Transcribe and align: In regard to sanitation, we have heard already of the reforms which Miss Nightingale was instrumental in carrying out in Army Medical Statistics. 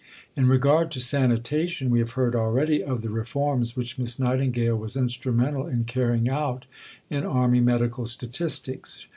In 0.35 0.47
regard 0.47 0.89
to 0.93 0.99
sanitation, 0.99 1.91
we 1.91 1.99
have 1.99 2.13
heard 2.13 2.35
already 2.35 2.83
of 2.83 3.03
the 3.03 3.11
reforms 3.11 3.75
which 3.75 3.99
Miss 3.99 4.17
Nightingale 4.17 4.75
was 4.75 4.97
instrumental 4.97 5.67
in 5.67 5.83
carrying 5.83 6.27
out 6.27 6.65
in 7.11 7.23
Army 7.23 7.59
Medical 7.59 8.07
Statistics. 8.07 9.05